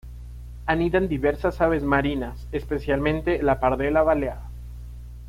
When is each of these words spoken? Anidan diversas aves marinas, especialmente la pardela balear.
Anidan 0.65 1.07
diversas 1.07 1.61
aves 1.61 1.83
marinas, 1.83 2.47
especialmente 2.51 3.43
la 3.43 3.59
pardela 3.59 4.01
balear. 4.01 4.41